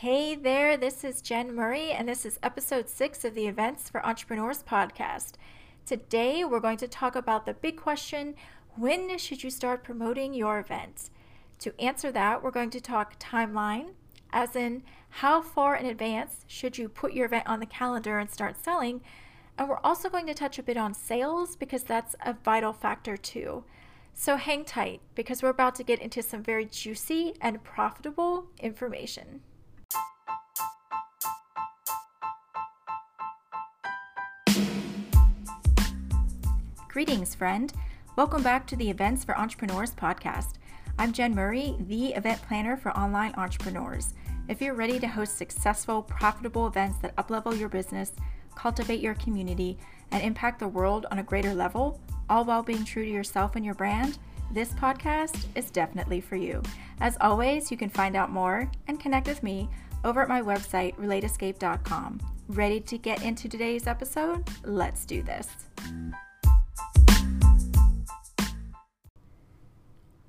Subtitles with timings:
[0.00, 4.02] Hey there, this is Jen Murray, and this is episode six of the Events for
[4.02, 5.32] Entrepreneurs podcast.
[5.84, 8.34] Today, we're going to talk about the big question
[8.76, 11.10] when should you start promoting your event?
[11.58, 13.88] To answer that, we're going to talk timeline,
[14.32, 18.30] as in how far in advance should you put your event on the calendar and
[18.30, 19.02] start selling.
[19.58, 23.18] And we're also going to touch a bit on sales because that's a vital factor
[23.18, 23.64] too.
[24.14, 29.42] So hang tight because we're about to get into some very juicy and profitable information.
[36.92, 37.72] Greetings, friend.
[38.16, 40.54] Welcome back to the Events for Entrepreneurs podcast.
[40.98, 44.12] I'm Jen Murray, the event planner for online entrepreneurs.
[44.48, 48.10] If you're ready to host successful, profitable events that uplevel your business,
[48.56, 49.78] cultivate your community,
[50.10, 53.64] and impact the world on a greater level, all while being true to yourself and
[53.64, 54.18] your brand,
[54.50, 56.60] this podcast is definitely for you.
[57.00, 59.68] As always, you can find out more and connect with me
[60.02, 62.18] over at my website, relateescape.com.
[62.48, 64.42] Ready to get into today's episode?
[64.64, 65.46] Let's do this.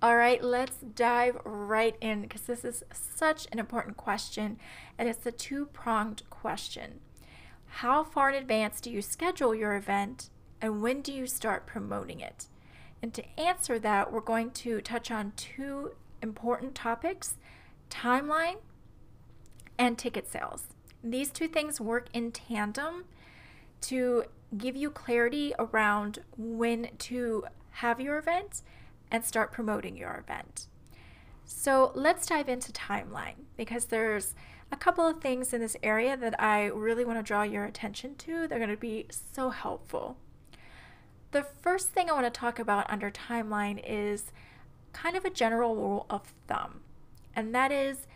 [0.03, 4.57] All right, let's dive right in because this is such an important question
[4.97, 7.01] and it's a two pronged question.
[7.67, 12.19] How far in advance do you schedule your event and when do you start promoting
[12.19, 12.47] it?
[13.03, 15.91] And to answer that, we're going to touch on two
[16.23, 17.37] important topics
[17.91, 18.57] timeline
[19.77, 20.63] and ticket sales.
[21.03, 23.05] These two things work in tandem
[23.81, 24.23] to
[24.57, 28.63] give you clarity around when to have your event
[29.11, 30.67] and start promoting your event.
[31.43, 34.33] So let's dive into timeline because there's
[34.71, 38.15] a couple of things in this area that I really want to draw your attention
[38.15, 38.47] to.
[38.47, 40.17] They're going to be so helpful.
[41.31, 44.31] The first thing I want to talk about under timeline is
[44.93, 46.81] kind of a general rule of thumb,
[47.35, 48.07] and that is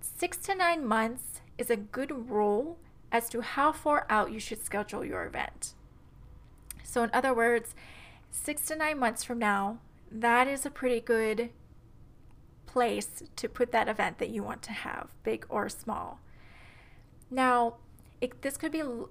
[0.00, 2.78] six to nine months is a good rule
[3.10, 5.74] as to how far out you should schedule your event.
[6.84, 7.74] So, in other words,
[8.30, 9.78] six to nine months from now,
[10.20, 11.50] that is a pretty good
[12.66, 16.20] place to put that event that you want to have, big or small.
[17.30, 17.76] Now,
[18.20, 19.10] it, this could be l-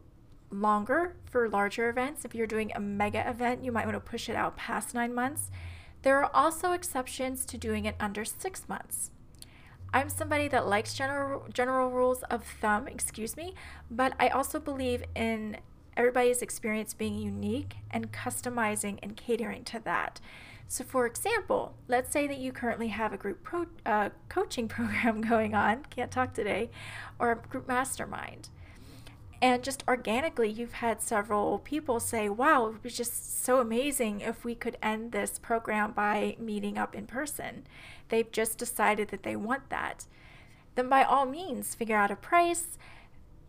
[0.51, 2.25] longer for larger events.
[2.25, 5.13] If you're doing a mega event, you might want to push it out past nine
[5.13, 5.51] months.
[6.01, 9.11] There are also exceptions to doing it under six months.
[9.93, 13.55] I'm somebody that likes general general rules of thumb, excuse me,
[13.89, 15.57] but I also believe in
[15.95, 20.19] everybody's experience being unique and customizing and catering to that.
[20.67, 25.21] So, for example, let's say that you currently have a group pro, uh, coaching program
[25.21, 26.69] going on, can't talk today,
[27.19, 28.49] or a group mastermind.
[29.41, 34.21] And just organically, you've had several people say, Wow, it would be just so amazing
[34.21, 37.67] if we could end this program by meeting up in person.
[38.09, 40.05] They've just decided that they want that.
[40.75, 42.77] Then, by all means, figure out a price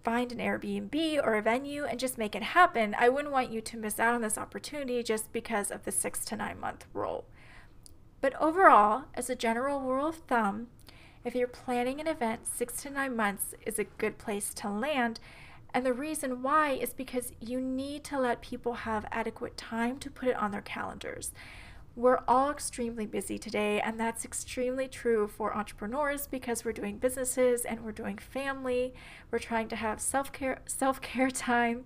[0.06, 2.94] find an Airbnb or a venue and just make it happen.
[2.96, 6.24] I wouldn't want you to miss out on this opportunity just because of the six
[6.26, 7.24] to nine month rule.
[8.20, 10.68] But overall, as a general rule of thumb,
[11.24, 15.18] if you're planning an event, six to nine months is a good place to land.
[15.74, 20.08] And the reason why is because you need to let people have adequate time to
[20.08, 21.32] put it on their calendars.
[21.96, 27.64] We're all extremely busy today, and that's extremely true for entrepreneurs because we're doing businesses
[27.64, 28.92] and we're doing family.
[29.30, 31.84] We're trying to have self care self care time.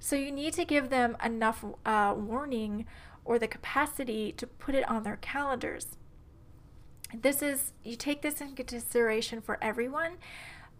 [0.00, 2.86] So you need to give them enough uh, warning
[3.22, 5.98] or the capacity to put it on their calendars.
[7.12, 10.12] This is you take this into consideration for everyone,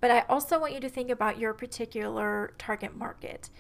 [0.01, 3.51] but I also want you to think about your particular target market.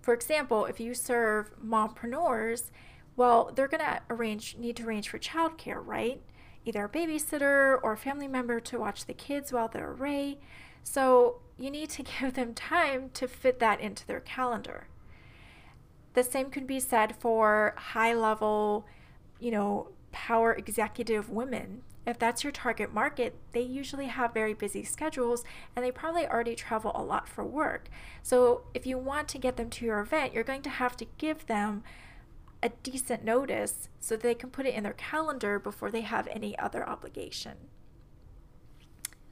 [0.00, 2.72] For example, if you serve mompreneurs
[3.16, 6.20] well, they're going to arrange need to arrange for childcare, right?
[6.64, 10.38] Either a babysitter or a family member to watch the kids while they're away.
[10.82, 14.88] So you need to give them time to fit that into their calendar.
[16.14, 18.86] The same could be said for high level,
[19.40, 21.82] you know, power executive women.
[22.04, 26.54] If that's your target market, they usually have very busy schedules and they probably already
[26.54, 27.88] travel a lot for work.
[28.22, 31.06] So if you want to get them to your event, you're going to have to
[31.16, 31.84] give them
[32.62, 36.58] a decent notice so they can put it in their calendar before they have any
[36.58, 37.56] other obligation.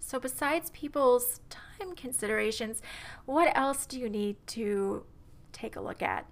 [0.00, 2.82] So, besides people's time considerations,
[3.26, 5.04] what else do you need to
[5.52, 6.28] take a look at?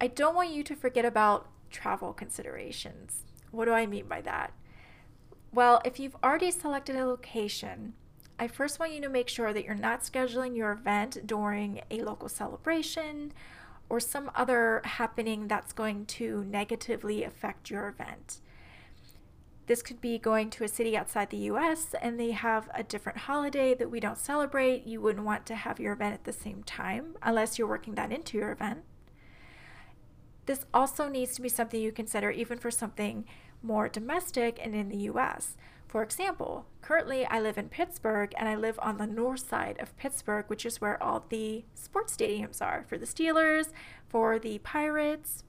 [0.00, 3.24] I don't want you to forget about travel considerations.
[3.50, 4.52] What do I mean by that?
[5.52, 7.94] Well, if you've already selected a location,
[8.38, 12.02] I first want you to make sure that you're not scheduling your event during a
[12.02, 13.32] local celebration
[13.90, 18.40] or some other happening that's going to negatively affect your event.
[19.66, 23.18] This could be going to a city outside the US and they have a different
[23.18, 24.86] holiday that we don't celebrate.
[24.86, 28.12] You wouldn't want to have your event at the same time unless you're working that
[28.12, 28.80] into your event.
[30.46, 33.26] This also needs to be something you consider even for something
[33.62, 35.56] more domestic and in the US.
[35.90, 39.96] For example, currently I live in Pittsburgh and I live on the north side of
[39.96, 43.72] Pittsburgh, which is where all the sports stadiums are for the Steelers,
[44.08, 45.42] for the Pirates.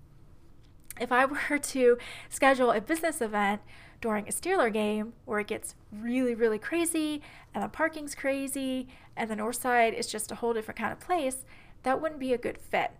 [1.00, 3.62] If I were to schedule a business event
[4.02, 7.22] during a Steeler game where it gets really, really crazy
[7.54, 11.00] and the parking's crazy and the north side is just a whole different kind of
[11.00, 11.46] place,
[11.84, 12.94] that wouldn't be a good fit.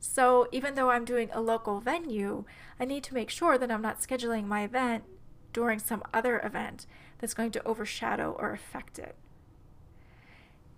[0.00, 2.44] So even though I'm doing a local venue,
[2.80, 5.04] I need to make sure that I'm not scheduling my event
[5.52, 6.86] during some other event
[7.18, 9.16] that's going to overshadow or affect it.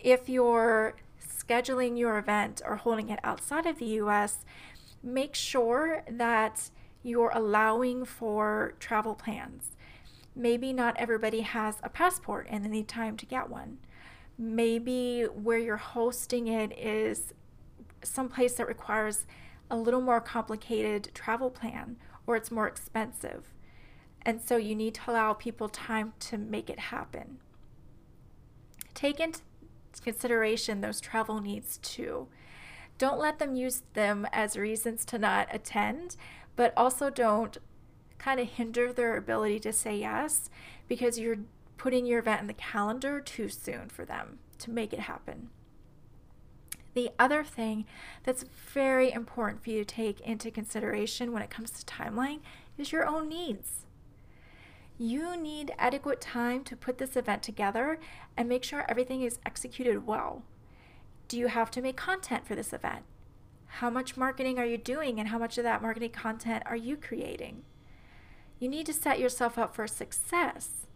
[0.00, 4.44] If you're scheduling your event or holding it outside of the US,
[5.02, 6.70] make sure that
[7.02, 9.72] you're allowing for travel plans.
[10.34, 13.78] Maybe not everybody has a passport and they need time to get one.
[14.38, 17.34] Maybe where you're hosting it is
[18.02, 19.26] someplace that requires
[19.70, 21.96] a little more complicated travel plan
[22.26, 23.52] or it's more expensive.
[24.24, 27.38] And so you need to allow people time to make it happen.
[28.94, 29.40] Take into
[30.02, 32.28] consideration those travel needs too.
[32.98, 36.16] Don't let them use them as reasons to not attend
[36.56, 37.58] but also don't
[38.18, 40.48] kind of hinder their ability to say yes
[40.88, 41.38] because you're
[41.76, 45.48] putting your event in the calendar too soon for them to make it happen.
[46.94, 47.86] The other thing
[48.22, 52.40] that's very important for you to take into consideration when it comes to timeline
[52.76, 53.81] is your own needs.
[55.02, 57.98] You need adequate time to put this event together
[58.36, 60.44] and make sure everything is executed well.
[61.26, 63.02] Do you have to make content for this event?
[63.66, 66.96] How much marketing are you doing and how much of that marketing content are you
[66.96, 67.64] creating?
[68.60, 70.86] You need to set yourself up for success.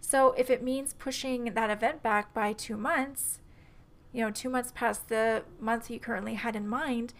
[0.00, 3.40] So if it means pushing that event back by two months,
[4.10, 7.12] you know, two months past the month you currently had in mind,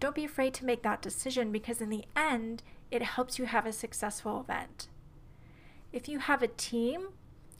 [0.00, 3.64] don't be afraid to make that decision because in the end, it helps you have
[3.64, 4.88] a successful event.
[5.92, 7.08] If you have a team,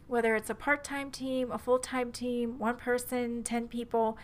[0.06, 4.17] whether it's a part time team, a full time team, one person, 10 people,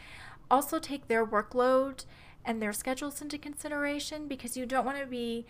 [0.50, 2.04] also take their workload
[2.44, 5.46] and their schedules into consideration because you don't want to be,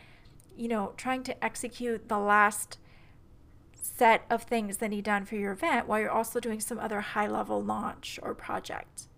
[0.56, 2.78] you know, trying to execute the last
[3.80, 7.00] set of things that need done for your event while you're also doing some other
[7.00, 9.08] high level launch or project.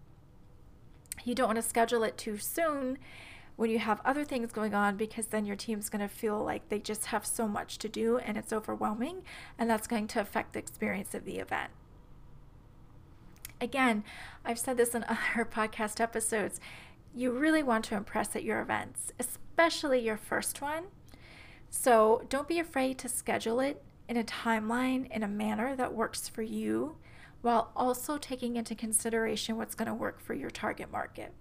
[1.24, 2.98] You don't want to schedule it too soon
[3.60, 6.66] when you have other things going on because then your team's going to feel like
[6.70, 9.22] they just have so much to do and it's overwhelming
[9.58, 11.70] and that's going to affect the experience of the event.
[13.60, 14.02] Again,
[14.46, 16.58] I've said this in other podcast episodes
[17.14, 20.84] you really want to impress at your events, especially your first one.
[21.68, 26.30] So don't be afraid to schedule it in a timeline in a manner that works
[26.30, 26.96] for you
[27.42, 31.34] while also taking into consideration what's going to work for your target market.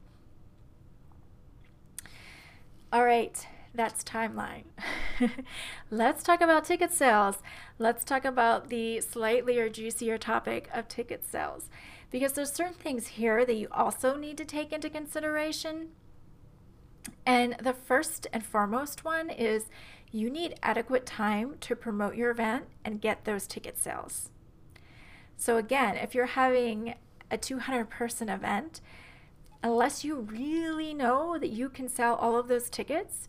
[2.92, 3.46] All right,
[3.76, 4.64] that's timeline.
[5.92, 7.38] Let's talk about ticket sales.
[7.78, 11.70] Let's talk about the slightly or juicier topic of ticket sales
[12.10, 15.90] because there's certain things here that you also need to take into consideration.
[17.28, 19.66] And the first and foremost one is
[20.12, 24.32] you need adequate time to promote your event and get those ticket sales.
[25.38, 26.96] So, again, if you're having
[27.30, 28.82] a 200 person event,
[29.64, 33.28] unless you really know that you can sell all of those tickets,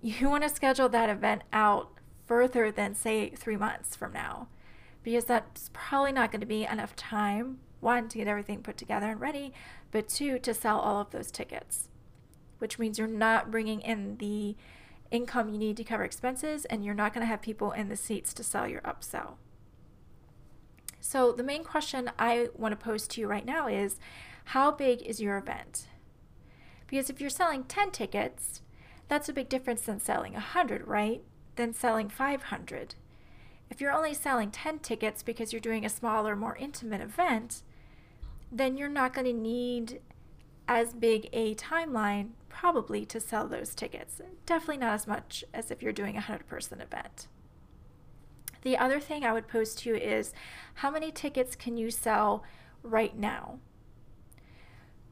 [0.00, 1.92] you want to schedule that event out
[2.26, 4.48] further than, say, three months from now,
[5.02, 9.10] because that's probably not going to be enough time one, to get everything put together
[9.10, 9.52] and ready,
[9.90, 11.88] but two, to sell all of those tickets,
[12.58, 14.56] which means you're not bringing in the
[15.10, 17.96] income you need to cover expenses and you're not going to have people in the
[17.96, 19.34] seats to sell your upsell.
[21.00, 23.98] So, the main question I want to pose to you right now is
[24.46, 25.86] how big is your event?
[26.86, 28.62] Because if you're selling 10 tickets,
[29.08, 31.22] that's a big difference than selling 100, right?
[31.56, 32.94] Than selling 500.
[33.70, 37.62] If you're only selling 10 tickets because you're doing a smaller, more intimate event,
[38.50, 40.00] then you're not going to need
[40.66, 44.20] as big a timeline probably to sell those tickets.
[44.46, 47.28] Definitely not as much as if you're doing a 100 person event.
[48.62, 50.32] The other thing I would pose to you is
[50.74, 52.44] how many tickets can you sell
[52.82, 53.58] right now?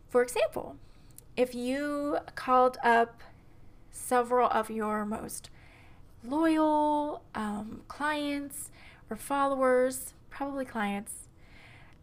[0.08, 0.76] For example,
[1.36, 3.22] if you called up
[3.90, 5.50] several of your most
[6.24, 8.70] loyal um, clients
[9.10, 11.28] or followers, probably clients,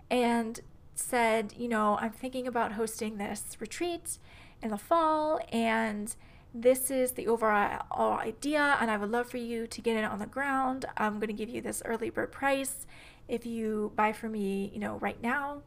[0.09, 0.59] and
[0.93, 4.17] said, you know, I'm thinking about hosting this retreat
[4.61, 6.15] in the fall, and
[6.53, 10.19] this is the overall idea, and I would love for you to get it on
[10.19, 10.85] the ground.
[10.95, 12.85] I'm going to give you this early bird price.
[13.27, 15.63] If you buy from me, you know, right now,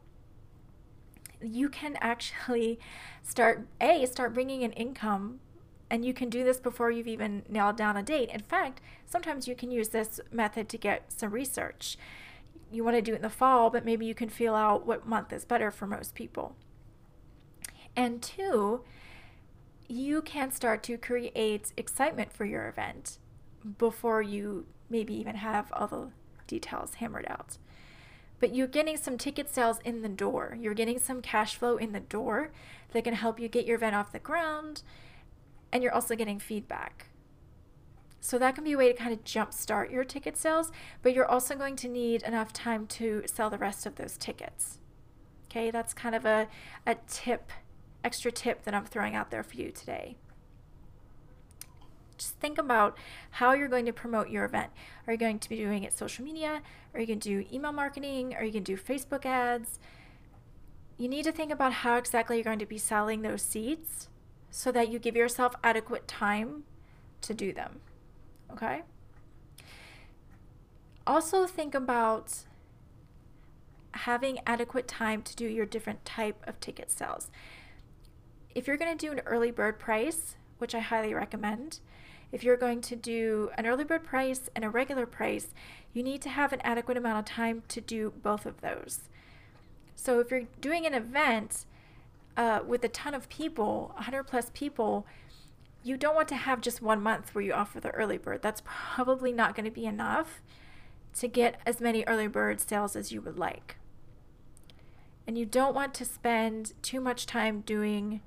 [1.41, 2.79] you can actually
[3.23, 5.39] start a start bringing in income
[5.89, 8.29] and you can do this before you've even nailed down a date.
[8.29, 11.97] In fact, sometimes you can use this method to get some research.
[12.71, 15.07] You want to do it in the fall, but maybe you can feel out what
[15.07, 16.55] month is better for most people.
[17.95, 18.83] And two,
[19.87, 23.17] you can start to create excitement for your event
[23.79, 26.09] before you maybe even have all the
[26.45, 27.57] details hammered out.
[28.39, 30.57] But you're getting some ticket sales in the door.
[30.59, 32.51] You're getting some cash flow in the door
[32.91, 34.83] that can help you get your event off the ground
[35.71, 37.07] and you're also getting feedback.
[38.21, 41.25] So that can be a way to kind of jumpstart your ticket sales, but you're
[41.25, 44.79] also going to need enough time to sell the rest of those tickets.
[45.45, 46.47] Okay, that's kind of a,
[46.85, 47.51] a tip,
[48.03, 50.17] extra tip that I'm throwing out there for you today.
[52.19, 52.97] Just think about
[53.31, 54.71] how you're going to promote your event.
[55.07, 56.61] Are you going to be doing it social media?
[56.93, 58.35] Are you going to do email marketing?
[58.35, 59.79] Are you going to do Facebook ads?
[60.97, 64.09] You need to think about how exactly you're going to be selling those seats
[64.51, 66.63] so that you give yourself adequate time
[67.21, 67.79] to do them.
[68.51, 68.81] Okay?
[71.07, 72.43] Also, think about
[73.91, 77.31] having adequate time to do your different type of ticket sales.
[78.53, 81.79] If you're going to do an early bird price, which I highly recommend,
[82.31, 85.53] if you're going to do an early bird price and a regular price,
[85.93, 89.09] you need to have an adequate amount of time to do both of those.
[89.95, 91.65] So if you're doing an event
[92.37, 95.05] uh, with a ton of people, 100 plus people,
[95.83, 98.41] you don't want to have just one month where you offer the early bird.
[98.41, 100.41] That's probably not going to be enough
[101.15, 103.77] to get as many early bird sales as you would like.
[105.25, 108.21] And you don't want to spend too much time doing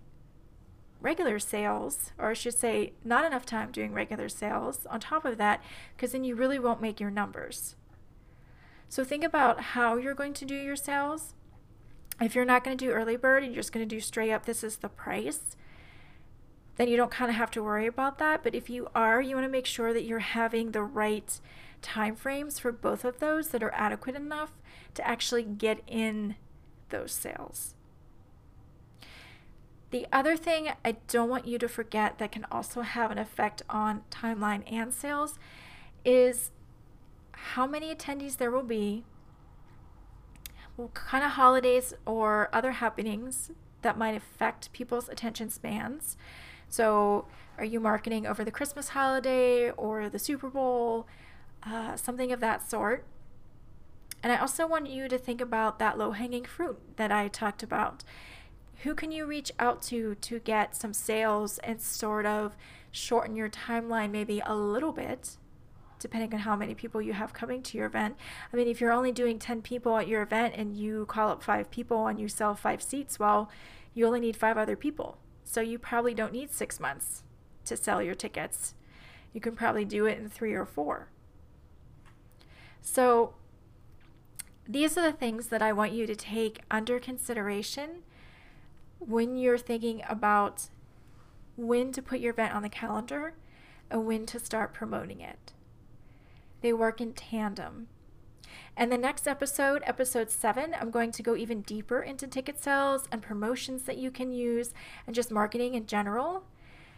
[1.03, 5.39] regular sales, or I should say, not enough time doing regular sales on top of
[5.39, 5.63] that,
[5.97, 7.77] because then you really won't make your numbers.
[8.89, 11.35] So think about how you're going to do your sales
[12.21, 14.33] if you're not going to do early bird and you're just going to do straight
[14.33, 15.57] up, this is the price,
[16.77, 18.43] then you don't kind of have to worry about that.
[18.43, 21.39] But if you are, you want to make sure that you're having the right
[21.81, 24.53] time frames for both of those that are adequate enough
[24.95, 26.37] to actually get in
[26.91, 27.75] those sales.
[29.93, 33.61] The other thing I don't want you to forget that can also have an effect
[33.69, 35.39] on timeline and sales
[36.03, 36.51] is
[37.33, 39.05] how many attendees there will be
[40.77, 43.51] what kind of holidays or other happenings
[43.83, 46.17] that might affect people's attention spans.
[46.71, 47.27] So,
[47.59, 51.07] are you marketing over the Christmas holiday or the Super Bowl,
[51.65, 53.05] uh, something of that sort?
[54.23, 57.63] And I also want you to think about that low hanging fruit that I talked
[57.63, 58.05] about.
[58.83, 62.57] Who can you reach out to to get some sales and sort of
[62.91, 65.37] shorten your timeline maybe a little bit
[66.03, 68.17] depending on how many people you have coming to your event.
[68.53, 71.43] I mean, if you're only doing 10 people at your event and you call up
[71.43, 73.49] five people and you sell five seats, well,
[73.95, 75.19] you only need five other people.
[75.45, 77.23] So you probably don't need six months
[77.67, 78.75] to sell your tickets.
[79.33, 81.09] You can probably do it in three or four.
[82.81, 83.35] So
[84.69, 88.03] these are the things that I want you to take under consideration
[89.07, 90.69] when you're thinking about
[91.57, 93.35] when to put your event on the calendar
[93.91, 95.53] and when to start promoting it.
[96.61, 97.89] They work in tandem.
[98.77, 103.07] And the next episode, episode seven, I'm going to go even deeper into ticket sales
[103.13, 104.73] and promotions that you can use
[105.07, 106.45] and just marketing in general.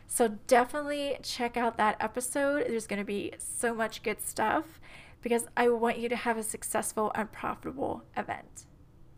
[0.06, 2.66] So definitely check out that episode.
[2.68, 4.80] There's going to be so much good stuff
[5.22, 8.66] because I want you to have a successful and profitable event.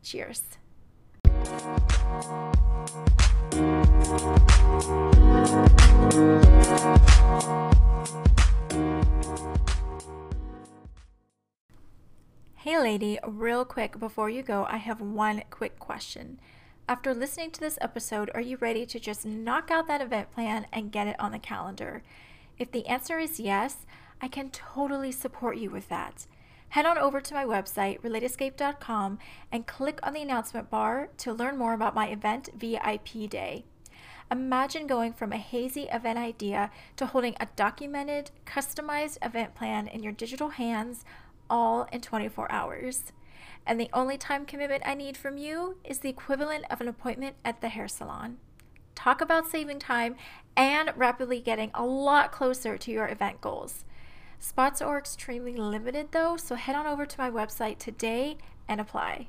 [0.03, 0.43] Cheers.
[12.57, 16.41] Hey, lady, real quick before you go, I have one quick question.
[16.89, 20.67] After listening to this episode, are you ready to just knock out that event plan
[20.73, 22.03] and get it on the calendar?
[22.59, 23.87] If the answer is yes,
[24.21, 26.27] I can totally support you with that.
[26.71, 29.19] Head on over to my website, relateescape.com,
[29.51, 33.65] and click on the announcement bar to learn more about my event VIP Day.
[34.31, 40.03] Imagine going from a hazy event idea to holding a documented, customized event plan in
[40.03, 41.05] your digital hands
[41.49, 43.13] all in 24 hours.
[43.65, 47.37] And the only time commitment I need from you is the equivalent of an appointment
[47.45, 48.39] at the hair salon.
[48.95, 50.17] Talk about saving time
[50.57, 53.85] and rapidly getting a lot closer to your event goals.
[54.39, 58.37] Spots are extremely limited though, so head on over to my website today
[58.69, 59.29] and apply.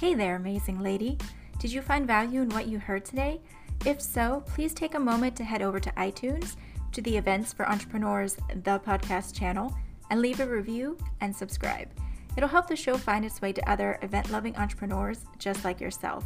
[0.00, 1.16] Hey there, amazing lady.
[1.58, 3.40] Did you find value in what you heard today?
[3.86, 6.56] If so, please take a moment to head over to iTunes,
[6.92, 9.74] to the Events for Entrepreneurs, the podcast channel,
[10.10, 11.88] and leave a review and subscribe.
[12.36, 16.24] It'll help the show find its way to other event loving entrepreneurs just like yourself.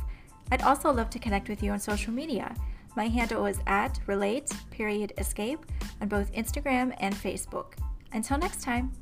[0.50, 2.54] I'd also love to connect with you on social media.
[2.96, 5.64] My handle is at relate period escape
[6.00, 7.74] on both Instagram and Facebook.
[8.12, 8.92] Until next time.